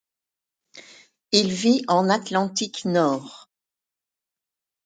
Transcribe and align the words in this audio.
Il 1.31 1.51
vit 1.51 1.85
en 1.87 2.09
Atlantique 2.09 2.85
nord. 2.85 3.51